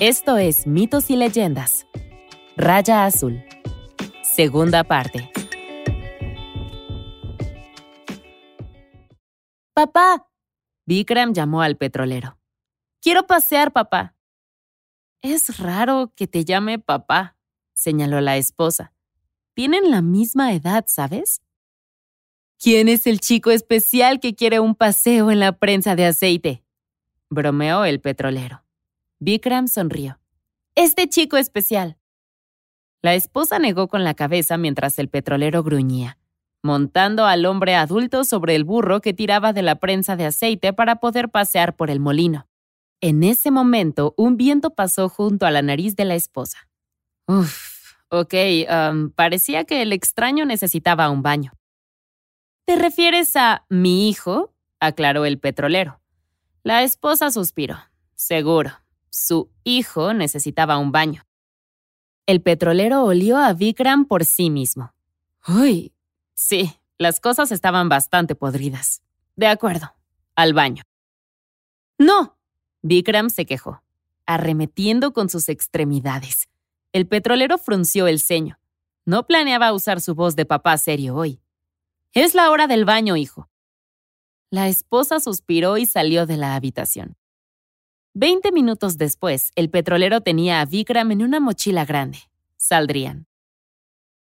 [0.00, 1.86] Esto es Mitos y Leyendas.
[2.56, 3.44] Raya Azul.
[4.22, 5.30] Segunda parte.
[9.74, 10.26] Papá.
[10.86, 12.38] Vikram llamó al petrolero.
[13.02, 14.16] Quiero pasear, papá.
[15.20, 17.36] Es raro que te llame papá,
[17.74, 18.94] señaló la esposa.
[19.52, 21.42] Tienen la misma edad, ¿sabes?
[22.58, 26.64] ¿Quién es el chico especial que quiere un paseo en la prensa de aceite?
[27.28, 28.64] bromeó el petrolero.
[29.22, 30.18] Vikram sonrió.
[30.74, 31.98] Este chico especial.
[33.02, 36.16] La esposa negó con la cabeza mientras el petrolero gruñía,
[36.62, 40.96] montando al hombre adulto sobre el burro que tiraba de la prensa de aceite para
[40.96, 42.48] poder pasear por el molino.
[43.02, 46.70] En ese momento, un viento pasó junto a la nariz de la esposa.
[47.26, 48.34] Uf, ok,
[48.70, 51.52] um, parecía que el extraño necesitaba un baño.
[52.64, 54.54] ¿Te refieres a mi hijo?
[54.80, 56.00] aclaró el petrolero.
[56.62, 57.76] La esposa suspiró.
[58.14, 58.70] Seguro,
[59.10, 61.26] su hijo necesitaba un baño.
[62.26, 64.94] El petrolero olió a Vikram por sí mismo.
[65.48, 65.92] Uy,
[66.34, 69.02] sí, las cosas estaban bastante podridas.
[69.36, 69.94] De acuerdo,
[70.36, 70.84] al baño.
[71.98, 72.38] No,
[72.82, 73.82] Vikram se quejó,
[74.26, 76.48] arremetiendo con sus extremidades.
[76.92, 78.58] El petrolero frunció el ceño.
[79.04, 81.40] No planeaba usar su voz de papá serio hoy.
[82.12, 83.48] Es la hora del baño, hijo.
[84.50, 87.16] La esposa suspiró y salió de la habitación.
[88.12, 92.18] Veinte minutos después, el petrolero tenía a Vikram en una mochila grande.
[92.56, 93.28] Saldrían.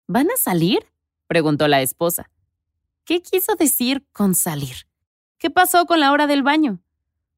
[0.06, 0.86] ¿Van a salir?
[1.26, 2.30] preguntó la esposa.
[3.04, 4.88] ¿Qué quiso decir con salir?
[5.40, 6.80] ¿Qué pasó con la hora del baño?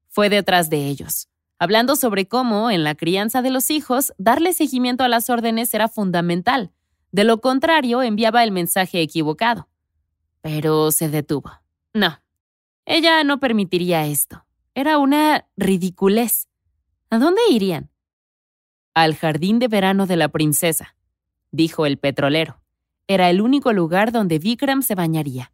[0.09, 5.05] Fue detrás de ellos, hablando sobre cómo, en la crianza de los hijos, darle seguimiento
[5.05, 6.73] a las órdenes era fundamental.
[7.13, 9.69] De lo contrario, enviaba el mensaje equivocado.
[10.41, 11.49] Pero se detuvo.
[11.93, 12.21] No,
[12.85, 14.45] ella no permitiría esto.
[14.73, 16.47] Era una ridiculez.
[17.09, 17.89] ¿A dónde irían?
[18.93, 20.95] Al jardín de verano de la princesa,
[21.51, 22.61] dijo el petrolero.
[23.07, 25.51] Era el único lugar donde Vikram se bañaría.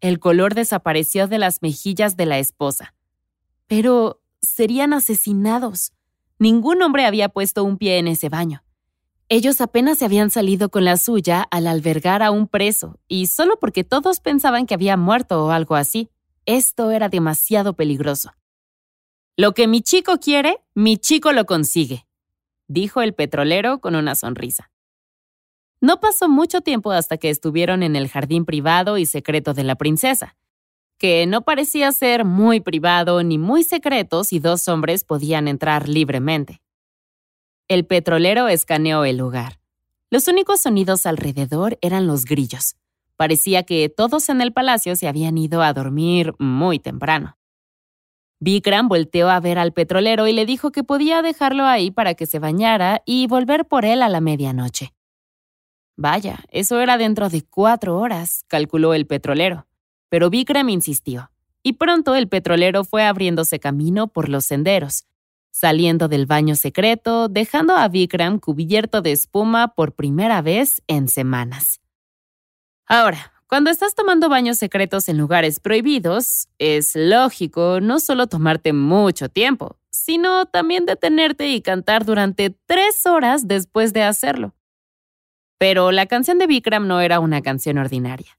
[0.00, 2.94] El color desapareció de las mejillas de la esposa.
[3.68, 5.92] Pero serían asesinados.
[6.38, 8.64] Ningún hombre había puesto un pie en ese baño.
[9.28, 13.60] Ellos apenas se habían salido con la suya al albergar a un preso, y solo
[13.60, 16.10] porque todos pensaban que había muerto o algo así.
[16.46, 18.32] Esto era demasiado peligroso.
[19.36, 22.06] Lo que mi chico quiere, mi chico lo consigue,
[22.66, 24.70] dijo el petrolero con una sonrisa.
[25.80, 29.76] No pasó mucho tiempo hasta que estuvieron en el jardín privado y secreto de la
[29.76, 30.36] princesa,
[30.98, 36.60] que no parecía ser muy privado ni muy secreto si dos hombres podían entrar libremente.
[37.68, 39.58] El petrolero escaneó el lugar.
[40.10, 42.76] Los únicos sonidos alrededor eran los grillos.
[43.20, 47.36] Parecía que todos en el palacio se habían ido a dormir muy temprano.
[48.38, 52.24] Vikram volteó a ver al petrolero y le dijo que podía dejarlo ahí para que
[52.24, 54.94] se bañara y volver por él a la medianoche.
[55.98, 59.66] Vaya, eso era dentro de cuatro horas, calculó el petrolero.
[60.08, 61.30] Pero Vikram insistió,
[61.62, 65.04] y pronto el petrolero fue abriéndose camino por los senderos,
[65.50, 71.80] saliendo del baño secreto, dejando a Vikram cubierto de espuma por primera vez en semanas.
[72.90, 79.28] Ahora, cuando estás tomando baños secretos en lugares prohibidos, es lógico no solo tomarte mucho
[79.28, 84.56] tiempo, sino también detenerte y cantar durante tres horas después de hacerlo.
[85.56, 88.36] Pero la canción de Vikram no era una canción ordinaria.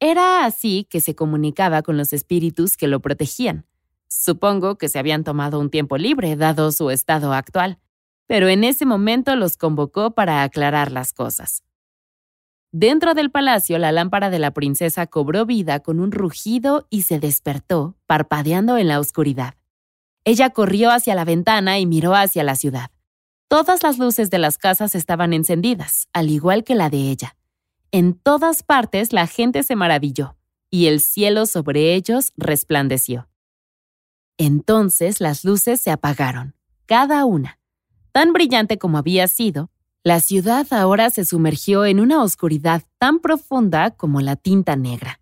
[0.00, 3.66] Era así que se comunicaba con los espíritus que lo protegían,
[4.08, 7.78] Supongo que se habían tomado un tiempo libre, dado su estado actual,
[8.26, 11.64] pero en ese momento los convocó para aclarar las cosas.
[12.76, 17.20] Dentro del palacio, la lámpara de la princesa cobró vida con un rugido y se
[17.20, 19.54] despertó, parpadeando en la oscuridad.
[20.24, 22.90] Ella corrió hacia la ventana y miró hacia la ciudad.
[23.46, 27.36] Todas las luces de las casas estaban encendidas, al igual que la de ella.
[27.92, 30.36] En todas partes la gente se maravilló,
[30.68, 33.28] y el cielo sobre ellos resplandeció.
[34.36, 36.56] Entonces las luces se apagaron,
[36.86, 37.60] cada una.
[38.10, 39.70] Tan brillante como había sido,
[40.04, 45.18] la ciudad ahora se sumergió en una oscuridad tan profunda como la tinta negra.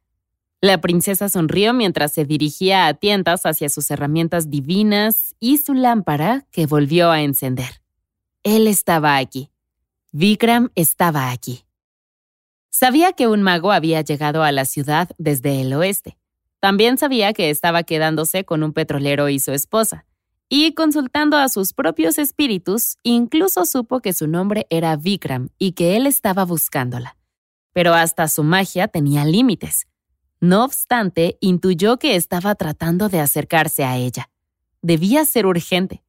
[0.61, 6.47] La princesa sonrió mientras se dirigía a tientas hacia sus herramientas divinas y su lámpara
[6.51, 7.81] que volvió a encender.
[8.43, 9.51] Él estaba aquí.
[10.11, 11.65] Vikram estaba aquí.
[12.69, 16.19] Sabía que un mago había llegado a la ciudad desde el oeste.
[16.59, 20.07] También sabía que estaba quedándose con un petrolero y su esposa.
[20.55, 25.97] Y consultando a sus propios espíritus, incluso supo que su nombre era Vikram y que
[25.97, 27.17] él estaba buscándola.
[27.73, 29.87] Pero hasta su magia tenía límites.
[30.41, 34.29] No obstante, intuyó que estaba tratando de acercarse a ella.
[34.83, 36.03] Debía ser urgente.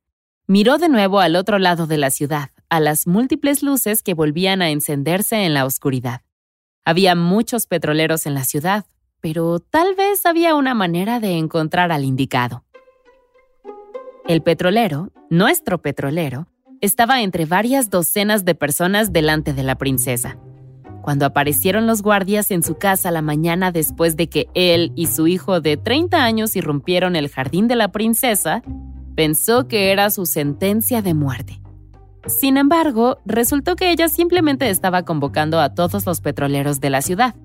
[0.46, 4.62] Miró de nuevo al otro lado de la ciudad, a las múltiples luces que volvían
[4.62, 6.20] a encenderse en la oscuridad.
[6.84, 8.84] Había muchos petroleros en la ciudad,
[9.22, 12.66] pero tal vez había una manera de encontrar al indicado.
[14.26, 16.48] El petrolero, nuestro petrolero,
[16.80, 20.38] estaba entre varias docenas de personas delante de la princesa.
[21.02, 25.28] Cuando aparecieron los guardias en su casa la mañana después de que él y su
[25.28, 28.64] hijo de 30 años irrumpieron el jardín de la princesa,
[29.14, 31.62] pensó que era su sentencia de muerte.
[32.26, 37.36] Sin embargo, resultó que ella simplemente estaba convocando a todos los petroleros de la ciudad.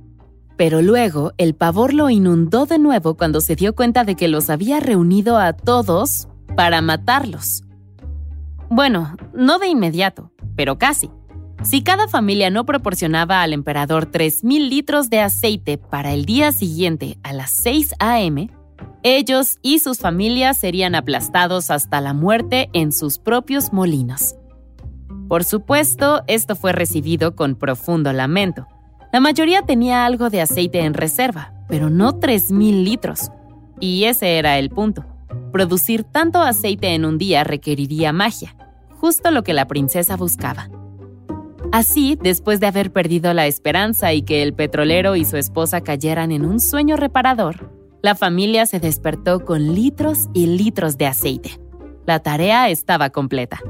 [0.56, 4.48] Pero luego el pavor lo inundó de nuevo cuando se dio cuenta de que los
[4.48, 6.28] había reunido a todos
[6.58, 7.62] para matarlos.
[8.68, 11.08] Bueno, no de inmediato, pero casi.
[11.62, 17.16] Si cada familia no proporcionaba al emperador 3.000 litros de aceite para el día siguiente
[17.22, 18.50] a las 6 a.m.,
[19.04, 24.34] ellos y sus familias serían aplastados hasta la muerte en sus propios molinos.
[25.28, 28.66] Por supuesto, esto fue recibido con profundo lamento.
[29.12, 33.30] La mayoría tenía algo de aceite en reserva, pero no 3.000 litros.
[33.78, 35.04] Y ese era el punto.
[35.52, 38.56] Producir tanto aceite en un día requeriría magia,
[38.90, 40.68] justo lo que la princesa buscaba.
[41.72, 46.32] Así, después de haber perdido la esperanza y que el petrolero y su esposa cayeran
[46.32, 47.70] en un sueño reparador,
[48.02, 51.60] la familia se despertó con litros y litros de aceite.
[52.06, 53.60] La tarea estaba completa.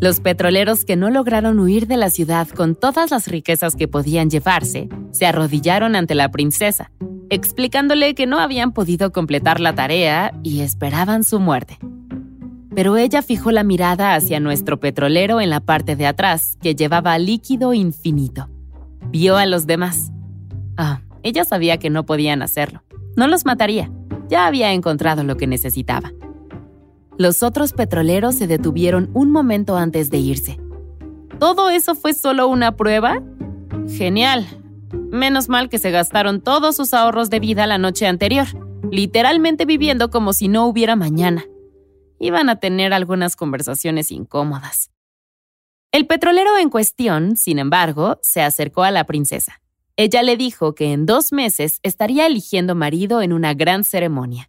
[0.00, 4.30] Los petroleros que no lograron huir de la ciudad con todas las riquezas que podían
[4.30, 6.90] llevarse, se arrodillaron ante la princesa,
[7.30, 11.78] explicándole que no habían podido completar la tarea y esperaban su muerte.
[12.74, 17.18] Pero ella fijó la mirada hacia nuestro petrolero en la parte de atrás, que llevaba
[17.18, 18.48] líquido infinito.
[19.10, 20.12] Vio a los demás.
[20.76, 22.82] Ah, ella sabía que no podían hacerlo.
[23.16, 23.90] No los mataría.
[24.28, 26.12] Ya había encontrado lo que necesitaba.
[27.18, 30.60] Los otros petroleros se detuvieron un momento antes de irse.
[31.38, 33.22] ¿Todo eso fue solo una prueba?
[33.88, 34.59] Genial.
[35.10, 38.46] Menos mal que se gastaron todos sus ahorros de vida la noche anterior,
[38.92, 41.44] literalmente viviendo como si no hubiera mañana.
[42.20, 44.90] Iban a tener algunas conversaciones incómodas.
[45.90, 49.60] El petrolero en cuestión, sin embargo, se acercó a la princesa.
[49.96, 54.48] Ella le dijo que en dos meses estaría eligiendo marido en una gran ceremonia.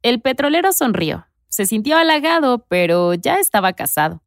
[0.00, 4.22] El petrolero sonrió, se sintió halagado, pero ya estaba casado.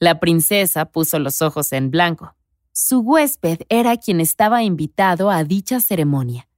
[0.00, 2.34] La princesa puso los ojos en blanco.
[2.74, 6.48] Su huésped era quien estaba invitado a dicha ceremonia.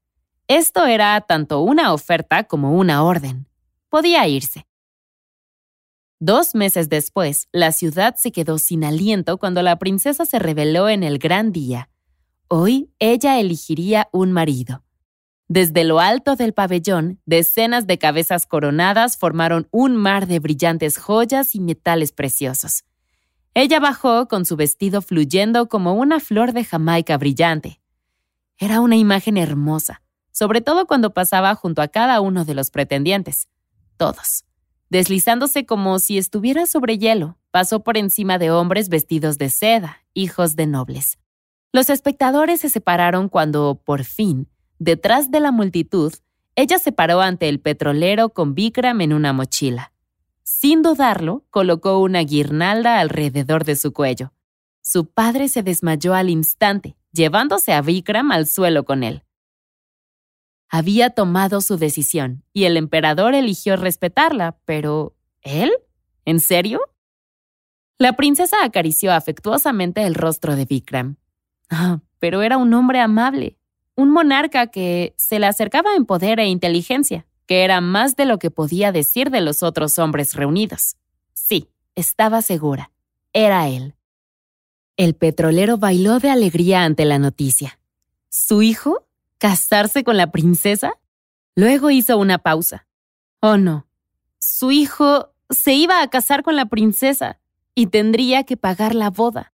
[0.46, 3.48] Esto era tanto una oferta como una orden.
[3.88, 4.64] Podía irse.
[6.20, 11.02] Dos meses después, la ciudad se quedó sin aliento cuando la princesa se reveló en
[11.02, 11.90] el gran día.
[12.46, 14.84] Hoy ella elegiría un marido.
[15.48, 21.56] Desde lo alto del pabellón, decenas de cabezas coronadas formaron un mar de brillantes joyas
[21.56, 22.84] y metales preciosos.
[23.54, 27.80] Ella bajó con su vestido fluyendo como una flor de Jamaica brillante.
[28.58, 30.02] Era una imagen hermosa,
[30.32, 33.48] sobre todo cuando pasaba junto a cada uno de los pretendientes.
[33.96, 34.44] Todos.
[34.90, 40.56] Deslizándose como si estuviera sobre hielo, pasó por encima de hombres vestidos de seda, hijos
[40.56, 41.18] de nobles.
[41.72, 44.48] Los espectadores se separaron cuando, por fin,
[44.84, 46.12] Detrás de la multitud,
[46.56, 49.93] ella se paró ante el petrolero con Vikram en una mochila.
[50.44, 54.34] Sin dudarlo, colocó una guirnalda alrededor de su cuello.
[54.82, 59.24] Su padre se desmayó al instante, llevándose a Vikram al suelo con él.
[60.68, 65.72] Había tomado su decisión y el emperador eligió respetarla, pero ¿él?
[66.26, 66.80] ¿En serio?
[67.96, 71.16] La princesa acarició afectuosamente el rostro de Vikram.
[71.70, 73.56] Ah, pero era un hombre amable,
[73.94, 78.38] un monarca que se le acercaba en poder e inteligencia, que era más de lo
[78.38, 80.96] que podía decir de los otros hombres reunidos.
[81.32, 82.90] Sí, estaba segura.
[83.32, 83.94] Era él.
[84.96, 87.78] El petrolero bailó de alegría ante la noticia.
[88.28, 89.06] ¿Su hijo?
[89.38, 90.94] ¿Casarse con la princesa?
[91.56, 92.86] Luego hizo una pausa.
[93.40, 93.86] Oh, no.
[94.40, 97.40] Su hijo se iba a casar con la princesa
[97.74, 99.52] y tendría que pagar la boda.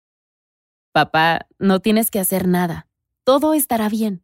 [0.91, 2.87] Papá, no tienes que hacer nada.
[3.23, 4.23] Todo estará bien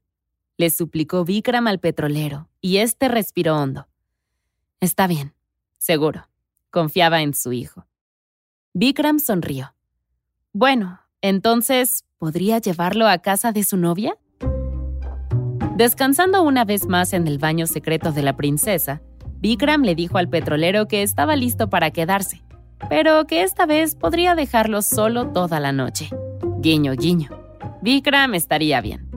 [0.58, 3.88] le suplicó Vikram al petrolero, y éste respiró hondo.
[4.80, 5.34] Está bien,
[5.78, 6.28] seguro.
[6.70, 7.86] Confiaba en su hijo.
[8.74, 9.76] Vikram sonrió.
[10.52, 14.18] Bueno, entonces, ¿podría llevarlo a casa de su novia?
[15.76, 19.02] Descansando una vez más en el baño secreto de la princesa,
[19.40, 22.44] Vikram le dijo al petrolero que estaba listo para quedarse,
[22.90, 26.10] pero que esta vez podría dejarlo solo toda la noche.
[26.60, 27.30] Guiño, guiño.
[27.82, 29.12] Vikram estaría bien.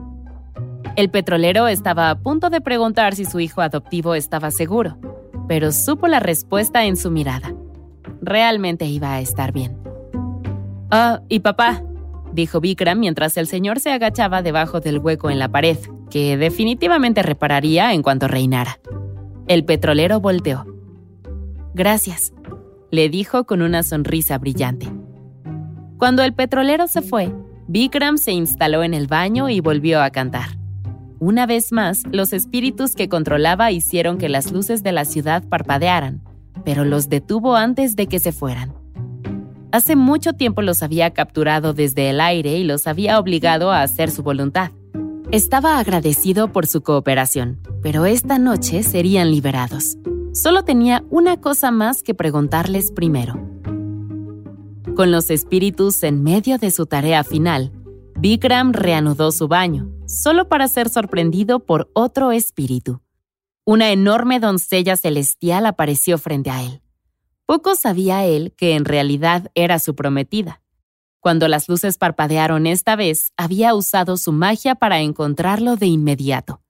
[0.97, 4.97] El petrolero estaba a punto de preguntar si su hijo adoptivo estaba seguro,
[5.47, 7.53] pero supo la respuesta en su mirada.
[8.19, 9.77] realmente iba a estar bien.
[10.89, 11.83] Ah, y papá,
[12.33, 15.77] dijo Vikram mientras el señor se agachaba debajo del hueco en la pared,
[16.09, 18.79] que definitivamente repararía en cuanto reinara.
[19.47, 20.65] El petrolero volteó.
[21.75, 22.33] Gracias,
[22.89, 24.91] le dijo con una sonrisa brillante.
[25.99, 27.31] Cuando el petrolero se fue,
[27.67, 30.57] Vikram se instaló en el baño y volvió a cantar.
[31.19, 36.21] Una vez más, los espíritus que controlaba hicieron que las luces de la ciudad parpadearan,
[36.63, 38.73] pero los detuvo antes de que se fueran.
[39.71, 44.11] Hace mucho tiempo los había capturado desde el aire y los había obligado a hacer
[44.11, 44.71] su voluntad.
[45.31, 49.97] Estaba agradecido por su cooperación, pero esta noche serían liberados.
[50.33, 53.33] Solo tenía una cosa más que preguntarles primero.
[54.95, 57.71] Con los espíritus en medio de su tarea final,
[58.19, 63.01] Vikram reanudó su baño, solo para ser sorprendido por otro espíritu.
[63.65, 66.81] Una enorme doncella celestial apareció frente a él.
[67.45, 70.61] Poco sabía él que en realidad era su prometida.
[71.19, 76.61] Cuando las luces parpadearon esta vez, había usado su magia para encontrarlo de inmediato.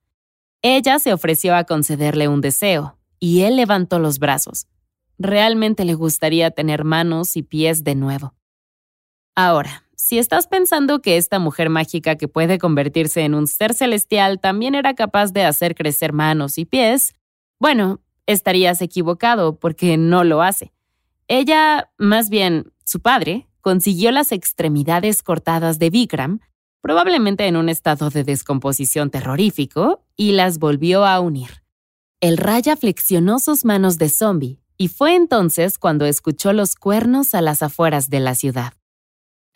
[0.61, 4.67] Ella se ofreció a concederle un deseo, y él levantó los brazos.
[5.19, 8.33] Realmente le gustaría tener manos y pies de nuevo.
[9.35, 14.39] Ahora, si estás pensando que esta mujer mágica que puede convertirse en un ser celestial
[14.39, 17.15] también era capaz de hacer crecer manos y pies,
[17.59, 20.71] bueno, estarías equivocado porque no lo hace.
[21.27, 26.41] Ella, más bien su padre, consiguió las extremidades cortadas de Vikram,
[26.79, 31.63] probablemente en un estado de descomposición terrorífico, y las volvió a unir.
[32.21, 37.41] El raya flexionó sus manos de zombie y fue entonces cuando escuchó los cuernos a
[37.41, 38.73] las afueras de la ciudad.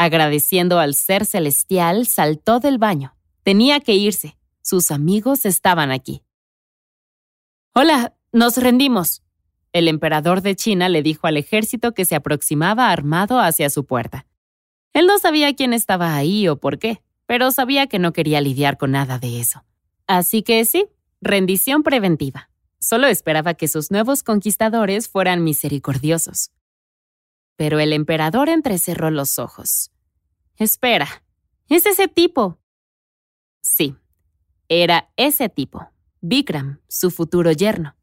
[0.03, 3.15] Agradeciendo al ser celestial, saltó del baño.
[3.43, 4.35] Tenía que irse.
[4.63, 6.23] Sus amigos estaban aquí.
[7.75, 9.21] Hola, nos rendimos.
[9.73, 14.25] El emperador de China le dijo al ejército que se aproximaba armado hacia su puerta.
[14.93, 18.79] Él no sabía quién estaba ahí o por qué, pero sabía que no quería lidiar
[18.79, 19.63] con nada de eso.
[20.07, 20.87] Así que sí,
[21.21, 22.49] rendición preventiva.
[22.79, 26.49] Solo esperaba que sus nuevos conquistadores fueran misericordiosos.
[27.55, 29.91] Pero el emperador entrecerró los ojos.
[30.57, 31.23] Espera,
[31.69, 32.59] es ese tipo.
[33.61, 33.95] Sí,
[34.67, 35.91] era ese tipo,
[36.21, 37.95] Vikram, su futuro yerno.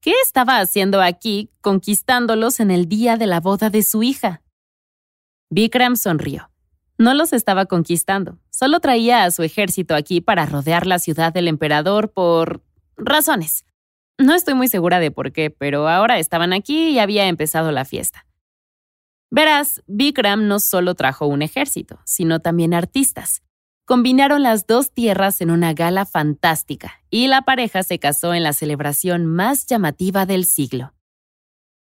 [0.00, 4.42] ¿Qué estaba haciendo aquí conquistándolos en el día de la boda de su hija?
[5.50, 6.50] Vikram sonrió.
[6.98, 11.46] No los estaba conquistando, solo traía a su ejército aquí para rodear la ciudad del
[11.46, 12.62] emperador por
[12.96, 13.64] razones.
[14.18, 17.84] No estoy muy segura de por qué, pero ahora estaban aquí y había empezado la
[17.84, 18.26] fiesta.
[19.30, 23.42] Verás, Vikram no solo trajo un ejército, sino también artistas.
[23.84, 28.52] Combinaron las dos tierras en una gala fantástica y la pareja se casó en la
[28.52, 30.92] celebración más llamativa del siglo.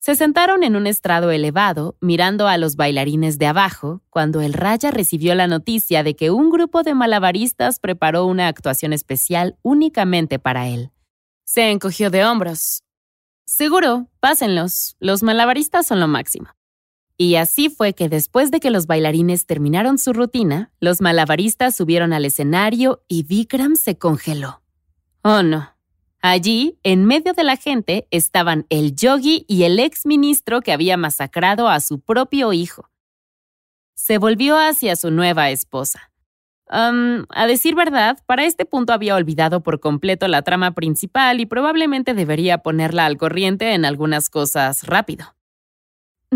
[0.00, 4.90] Se sentaron en un estrado elevado, mirando a los bailarines de abajo, cuando el Raya
[4.90, 10.68] recibió la noticia de que un grupo de malabaristas preparó una actuación especial únicamente para
[10.68, 10.90] él.
[11.44, 12.82] Se encogió de hombros.
[13.46, 14.96] Seguro, pásenlos.
[15.00, 16.48] Los malabaristas son lo máximo.
[17.16, 22.12] Y así fue que después de que los bailarines terminaron su rutina, los malabaristas subieron
[22.12, 24.62] al escenario y Vikram se congeló.
[25.22, 25.70] Oh no.
[26.20, 30.96] Allí, en medio de la gente, estaban el yogi y el ex ministro que había
[30.96, 32.90] masacrado a su propio hijo.
[33.94, 36.10] Se volvió hacia su nueva esposa
[36.68, 42.14] a decir verdad, para este punto había olvidado por completo la trama principal y probablemente
[42.14, 45.34] debería ponerla al corriente en algunas cosas rápido.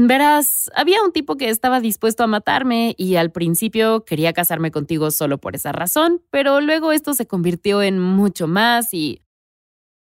[0.00, 5.10] Verás, había un tipo que estaba dispuesto a matarme y al principio quería casarme contigo
[5.10, 9.22] solo por esa razón, pero luego esto se convirtió en mucho más y...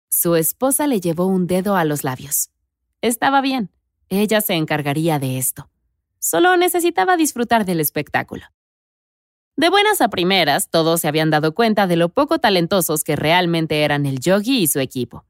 [0.09, 2.49] Su esposa le llevó un dedo a los labios.
[3.03, 3.71] Estaba bien,
[4.09, 5.69] ella se encargaría de esto.
[6.19, 8.47] Solo necesitaba disfrutar del espectáculo.
[9.57, 13.83] De buenas a primeras, todos se habían dado cuenta de lo poco talentosos que realmente
[13.83, 15.26] eran el yogi y su equipo.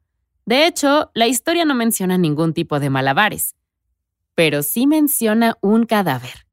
[0.46, 3.56] De hecho, la historia no menciona ningún tipo de malabares,
[4.34, 6.46] pero sí menciona un cadáver.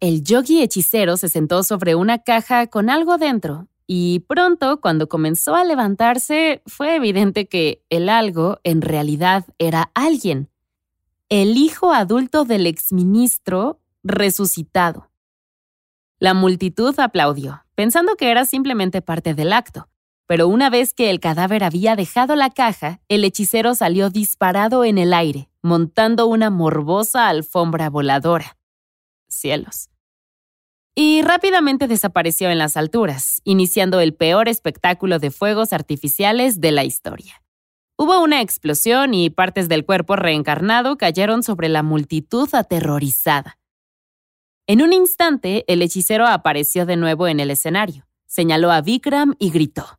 [0.00, 5.54] El yogi hechicero se sentó sobre una caja con algo dentro, y pronto, cuando comenzó
[5.54, 10.48] a levantarse, fue evidente que el algo en realidad era alguien,
[11.28, 15.10] el hijo adulto del exministro resucitado.
[16.18, 19.88] La multitud aplaudió, pensando que era simplemente parte del acto.
[20.26, 24.98] Pero una vez que el cadáver había dejado la caja, el hechicero salió disparado en
[24.98, 28.58] el aire, montando una morbosa alfombra voladora.
[29.28, 29.88] Cielos.
[30.94, 36.84] Y rápidamente desapareció en las alturas, iniciando el peor espectáculo de fuegos artificiales de la
[36.84, 37.42] historia.
[37.96, 43.58] Hubo una explosión y partes del cuerpo reencarnado cayeron sobre la multitud aterrorizada.
[44.66, 49.50] En un instante, el hechicero apareció de nuevo en el escenario, señaló a Vikram y
[49.50, 49.98] gritó.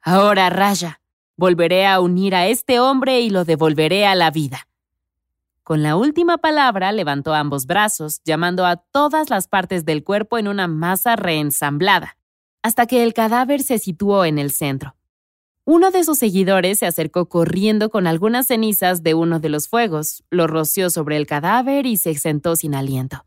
[0.00, 1.00] Ahora, Raya,
[1.36, 4.68] volveré a unir a este hombre y lo devolveré a la vida.
[5.64, 10.46] Con la última palabra levantó ambos brazos, llamando a todas las partes del cuerpo en
[10.46, 12.18] una masa reensamblada,
[12.62, 14.94] hasta que el cadáver se situó en el centro.
[15.64, 20.22] Uno de sus seguidores se acercó corriendo con algunas cenizas de uno de los fuegos,
[20.28, 23.24] lo roció sobre el cadáver y se sentó sin aliento.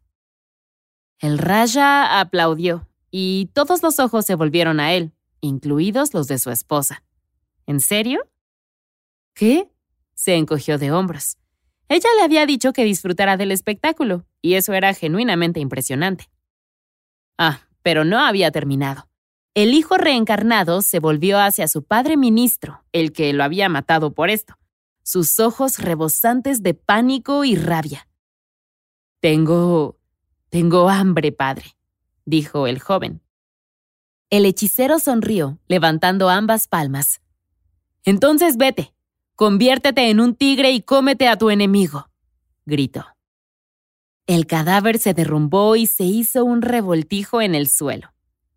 [1.17, 6.51] El Raya aplaudió, y todos los ojos se volvieron a él, incluidos los de su
[6.51, 7.01] esposa.
[7.65, 8.29] ¿En serio?
[9.34, 9.72] ¿Qué?
[10.13, 11.38] Se encogió de hombros.
[11.89, 16.29] Ella le había dicho que disfrutara del espectáculo, y eso era genuinamente impresionante.
[17.38, 19.08] Ah, pero no había terminado.
[19.53, 24.29] El hijo reencarnado se volvió hacia su padre ministro, el que lo había matado por
[24.29, 24.58] esto,
[25.01, 28.08] sus ojos rebosantes de pánico y rabia.
[29.20, 29.98] Tengo...
[30.50, 31.75] tengo hambre, padre,
[32.25, 33.22] dijo el joven.
[34.29, 37.22] El hechicero sonrió, levantando ambas palmas.
[38.03, 38.94] Entonces vete,
[39.38, 42.10] Conviértete en un tigre y cómete a tu enemigo,
[42.65, 43.06] gritó.
[44.25, 48.12] El cadáver se derrumbó y se hizo un revoltijo en el suelo.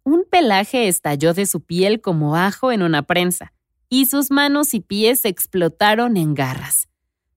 [0.04, 3.52] Un pelaje estalló de su piel como ajo en una prensa,
[3.90, 6.88] y sus manos y pies explotaron en garras.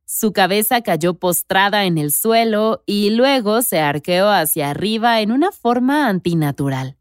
[0.05, 5.51] Su cabeza cayó postrada en el suelo y luego se arqueó hacia arriba en una
[5.51, 6.95] forma antinatural.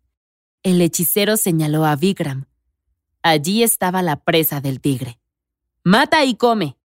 [0.64, 2.46] El hechicero señaló a Vikram.
[3.22, 5.21] Allí estaba la presa del tigre.
[5.84, 6.78] Mata y come.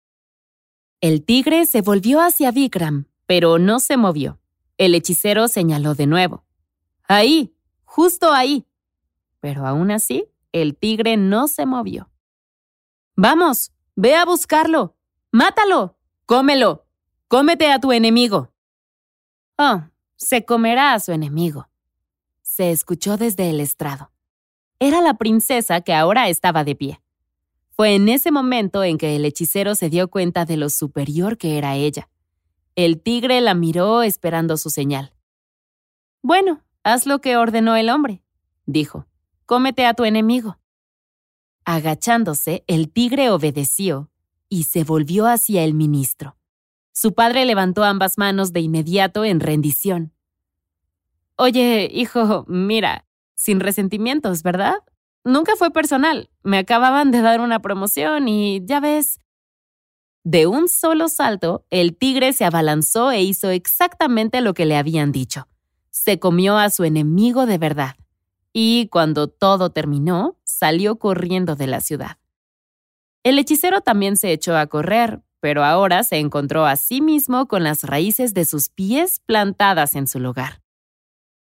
[1.00, 4.40] El tigre se volvió hacia Vikram, pero no se movió.
[4.76, 6.44] El hechicero señaló de nuevo.
[7.06, 8.66] Ahí, justo ahí.
[9.38, 12.10] Pero aún así, el tigre no se movió.
[13.14, 14.96] Vamos, ve a buscarlo.
[15.30, 15.96] Mátalo.
[16.26, 16.84] Cómelo.
[17.28, 18.52] Cómete a tu enemigo.
[19.56, 19.82] Oh,
[20.16, 21.68] se comerá a su enemigo.
[22.42, 24.10] Se escuchó desde el estrado.
[24.80, 27.00] Era la princesa que ahora estaba de pie.
[27.78, 31.58] Fue en ese momento en que el hechicero se dio cuenta de lo superior que
[31.58, 32.08] era ella.
[32.74, 35.14] El tigre la miró esperando su señal.
[36.20, 38.24] Bueno, haz lo que ordenó el hombre,
[38.66, 39.06] dijo.
[39.46, 40.58] Cómete a tu enemigo.
[41.64, 44.10] Agachándose, el tigre obedeció
[44.48, 46.36] y se volvió hacia el ministro.
[46.90, 50.12] Su padre levantó ambas manos de inmediato en rendición.
[51.36, 54.78] Oye, hijo, mira, sin resentimientos, ¿verdad?
[55.24, 56.30] Nunca fue personal.
[56.42, 59.20] Me acababan de dar una promoción y ya ves.
[60.24, 65.12] De un solo salto, el tigre se abalanzó e hizo exactamente lo que le habían
[65.12, 65.48] dicho.
[65.90, 67.96] Se comió a su enemigo de verdad.
[68.52, 72.18] Y cuando todo terminó, salió corriendo de la ciudad.
[73.22, 77.62] El hechicero también se echó a correr, pero ahora se encontró a sí mismo con
[77.62, 80.62] las raíces de sus pies plantadas en su lugar.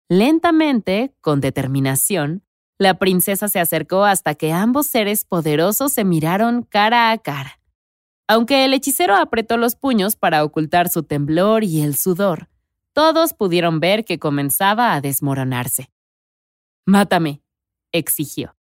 [0.09, 2.42] Lentamente, con determinación,
[2.79, 7.59] la princesa se acercó hasta que ambos seres poderosos se miraron cara a cara.
[8.27, 12.49] Aunque el hechicero apretó los puños para ocultar su temblor y el sudor,
[12.93, 15.91] todos pudieron ver que comenzaba a desmoronarse.
[16.85, 17.41] Mátame,
[17.91, 18.55] exigió.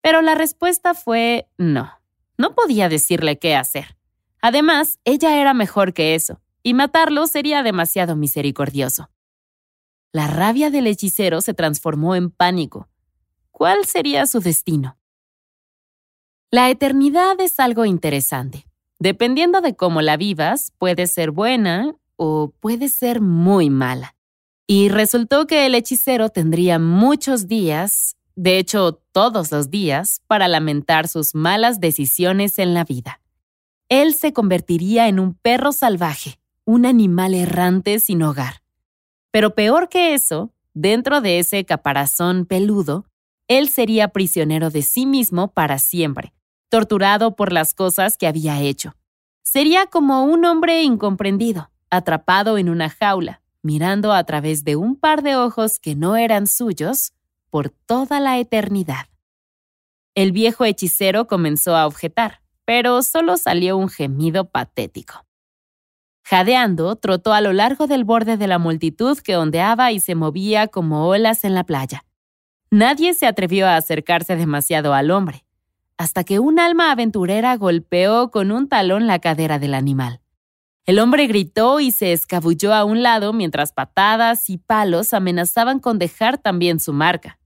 [0.00, 1.90] Pero la respuesta fue no.
[2.38, 3.96] No podía decirle qué hacer.
[4.40, 9.10] Además, ella era mejor que eso, y matarlo sería demasiado misericordioso.
[10.12, 12.88] La rabia del hechicero se transformó en pánico
[13.62, 14.98] ¿Cuál sería su destino?
[16.50, 18.66] La eternidad es algo interesante.
[18.98, 24.16] Dependiendo de cómo la vivas, puede ser buena o puede ser muy mala.
[24.66, 31.06] Y resultó que el hechicero tendría muchos días, de hecho todos los días, para lamentar
[31.06, 33.20] sus malas decisiones en la vida.
[33.88, 38.64] Él se convertiría en un perro salvaje, un animal errante sin hogar.
[39.30, 43.06] Pero peor que eso, dentro de ese caparazón peludo,
[43.58, 46.32] él sería prisionero de sí mismo para siempre,
[46.68, 48.94] torturado por las cosas que había hecho.
[49.42, 55.22] Sería como un hombre incomprendido, atrapado en una jaula, mirando a través de un par
[55.22, 57.12] de ojos que no eran suyos
[57.50, 59.08] por toda la eternidad.
[60.14, 65.26] El viejo hechicero comenzó a objetar, pero solo salió un gemido patético.
[66.24, 70.68] Jadeando, trotó a lo largo del borde de la multitud que ondeaba y se movía
[70.68, 72.04] como olas en la playa.
[72.72, 75.44] Nadie se atrevió a acercarse demasiado al hombre,
[75.98, 80.22] hasta que un alma aventurera golpeó con un talón la cadera del animal.
[80.86, 85.98] El hombre gritó y se escabulló a un lado mientras patadas y palos amenazaban con
[85.98, 87.38] dejar también su marca.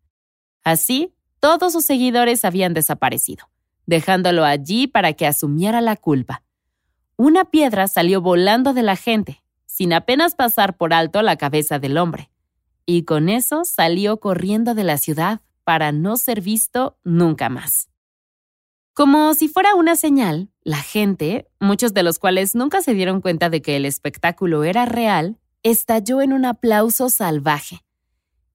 [0.62, 3.50] Así, todos sus seguidores habían desaparecido,
[3.84, 6.44] dejándolo allí para que asumiera la culpa.
[7.16, 11.98] Una piedra salió volando de la gente, sin apenas pasar por alto la cabeza del
[11.98, 12.30] hombre,
[12.86, 17.90] y con eso salió corriendo de la ciudad para no ser visto nunca más.
[18.94, 23.50] Como si fuera una señal, la gente, muchos de los cuales nunca se dieron cuenta
[23.50, 27.84] de que el espectáculo era real, estalló en un aplauso salvaje.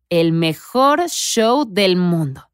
[0.09, 2.49] El mejor show del mundo.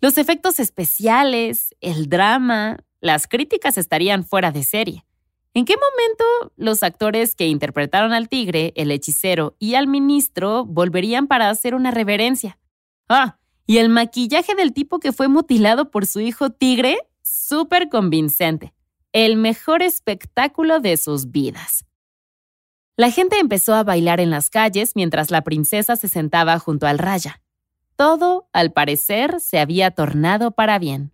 [0.00, 5.04] Los efectos especiales, el drama, las críticas estarían fuera de serie.
[5.54, 11.26] ¿En qué momento los actores que interpretaron al tigre, el hechicero y al ministro volverían
[11.26, 12.58] para hacer una reverencia?
[13.08, 18.72] Ah, y el maquillaje del tipo que fue mutilado por su hijo tigre súper convincente.
[19.12, 21.84] El mejor espectáculo de sus vidas.
[22.96, 26.98] La gente empezó a bailar en las calles mientras la princesa se sentaba junto al
[26.98, 27.42] raya.
[27.94, 31.12] Todo, al parecer, se había tornado para bien.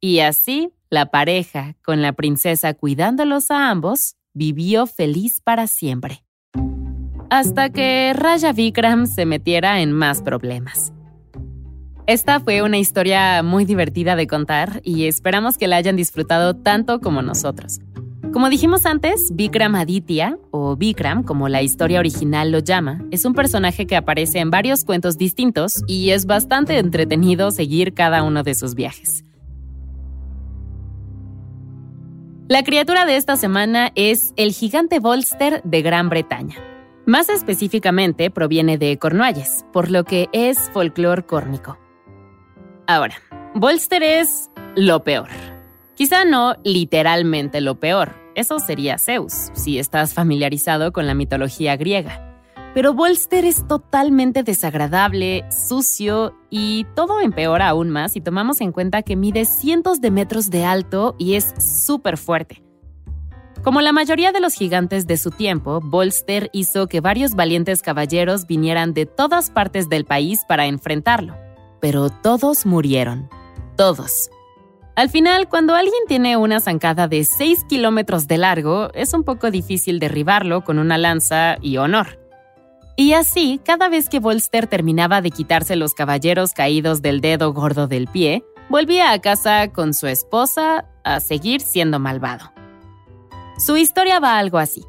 [0.00, 6.24] Y así, la pareja, con la princesa cuidándolos a ambos, vivió feliz para siempre.
[7.28, 10.92] Hasta que Raya Vikram se metiera en más problemas.
[12.06, 17.00] Esta fue una historia muy divertida de contar y esperamos que la hayan disfrutado tanto
[17.00, 17.80] como nosotros.
[18.32, 23.32] Como dijimos antes, Vikram Aditya, o Vikram como la historia original lo llama, es un
[23.32, 28.54] personaje que aparece en varios cuentos distintos y es bastante entretenido seguir cada uno de
[28.54, 29.24] sus viajes.
[32.46, 36.56] La criatura de esta semana es el gigante Bolster de Gran Bretaña.
[37.06, 41.78] Más específicamente proviene de Cornualles, por lo que es folclore córnico.
[42.86, 43.14] Ahora,
[43.54, 45.28] Bolster es lo peor.
[45.94, 52.23] Quizá no literalmente lo peor, eso sería Zeus, si estás familiarizado con la mitología griega.
[52.74, 59.02] Pero Bolster es totalmente desagradable, sucio y todo empeora aún más si tomamos en cuenta
[59.02, 62.62] que mide cientos de metros de alto y es súper fuerte.
[63.62, 68.46] Como la mayoría de los gigantes de su tiempo, Bolster hizo que varios valientes caballeros
[68.46, 71.34] vinieran de todas partes del país para enfrentarlo
[71.84, 73.28] pero todos murieron.
[73.76, 74.30] Todos.
[74.96, 79.50] Al final, cuando alguien tiene una zancada de 6 kilómetros de largo, es un poco
[79.50, 82.23] difícil derribarlo con una lanza y honor.
[82.96, 87.88] Y así, cada vez que Bolster terminaba de quitarse los caballeros caídos del dedo gordo
[87.88, 92.52] del pie, volvía a casa con su esposa a seguir siendo malvado.
[93.58, 94.84] Su historia va algo así.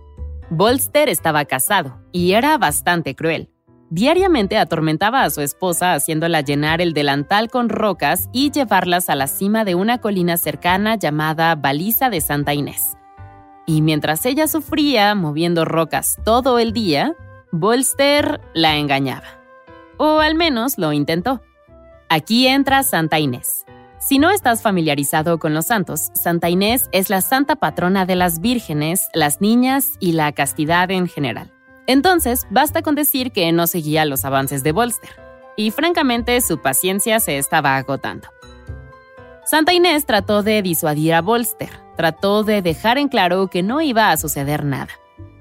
[0.52, 3.50] Bolster estaba casado y era bastante cruel.
[3.90, 9.28] Diariamente atormentaba a su esposa haciéndola llenar el delantal con rocas y llevarlas a la
[9.28, 12.98] cima de una colina cercana llamada Baliza de Santa Inés.
[13.68, 17.16] Y mientras ella sufría moviendo rocas todo el día,
[17.58, 19.40] Bolster la engañaba.
[19.96, 21.42] O al menos lo intentó.
[22.10, 23.64] Aquí entra Santa Inés.
[23.98, 28.42] Si no estás familiarizado con los santos, Santa Inés es la santa patrona de las
[28.42, 31.54] vírgenes, las niñas y la castidad en general.
[31.88, 35.12] Entonces, basta con decir que no seguía los avances de Bolster,
[35.56, 38.28] y francamente su paciencia se estaba agotando.
[39.46, 44.12] Santa Inés trató de disuadir a Bolster, trató de dejar en claro que no iba
[44.12, 44.90] a suceder nada,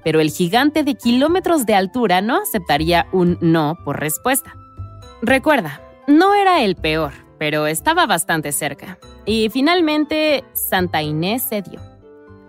[0.05, 4.55] pero el gigante de kilómetros de altura no aceptaría un no por respuesta.
[5.23, 11.81] Recuerda, no era el peor, pero estaba bastante cerca, y finalmente Santa Inés cedió.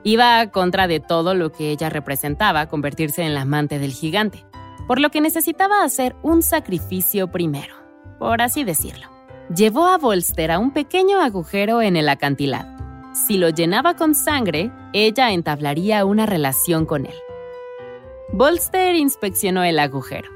[0.04, 4.44] Iba a contra de todo lo que ella representaba, convertirse en la amante del gigante,
[4.86, 7.74] por lo que necesitaba hacer un sacrificio primero,
[8.18, 9.08] por así decirlo.
[9.48, 12.76] Llevó a Bolster a un pequeño agujero en el acantilado.
[13.14, 17.14] Si lo llenaba con sangre, ella entablaría una relación con él.
[18.32, 20.30] Bolster inspeccionó el agujero.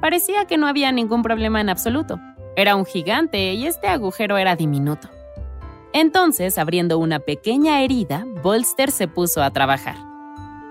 [0.00, 2.20] Parecía que no había ningún problema en absoluto.
[2.56, 5.08] Era un gigante y este agujero era diminuto.
[5.92, 9.96] Entonces, abriendo una pequeña herida, Bolster se puso a trabajar.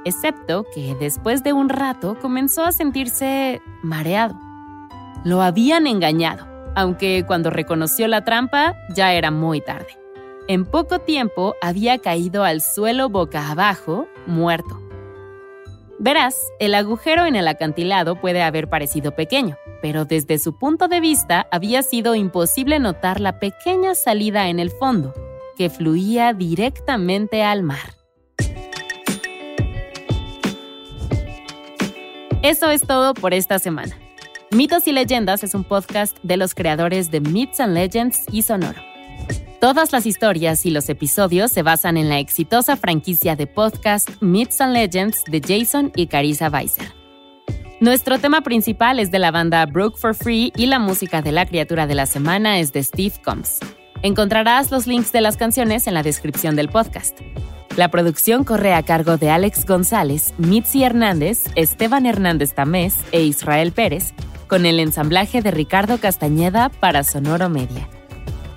[0.05, 4.35] Excepto que después de un rato comenzó a sentirse mareado.
[5.23, 6.45] Lo habían engañado,
[6.75, 9.97] aunque cuando reconoció la trampa ya era muy tarde.
[10.47, 14.82] En poco tiempo había caído al suelo boca abajo, muerto.
[16.03, 20.99] Verás, el agujero en el acantilado puede haber parecido pequeño, pero desde su punto de
[20.99, 25.13] vista había sido imposible notar la pequeña salida en el fondo,
[25.55, 27.95] que fluía directamente al mar.
[32.41, 33.97] Eso es todo por esta semana.
[34.51, 38.92] Mitos y Leyendas es un podcast de los creadores de Myths and Legends y Sonoro.
[39.63, 44.59] Todas las historias y los episodios se basan en la exitosa franquicia de podcast Myths
[44.59, 46.91] and Legends de Jason y Carissa Weiser.
[47.79, 51.45] Nuestro tema principal es de la banda Broke for Free y la música de la
[51.45, 53.59] criatura de la semana es de Steve Combs.
[54.01, 57.21] Encontrarás los links de las canciones en la descripción del podcast.
[57.77, 63.71] La producción corre a cargo de Alex González, Mitzi Hernández, Esteban Hernández Tamés e Israel
[63.71, 64.13] Pérez,
[64.49, 67.87] con el ensamblaje de Ricardo Castañeda para Sonoro Media.